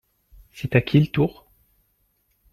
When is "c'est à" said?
0.49-0.81